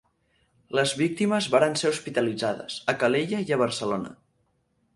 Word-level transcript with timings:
Les 0.77 0.93
víctimes 1.01 1.49
varen 1.55 1.77
ser 1.81 1.91
hospitalitzades, 1.93 2.79
a 2.95 2.99
Calella 3.05 3.43
i 3.51 3.57
a 3.59 3.61
Barcelona. 3.67 4.15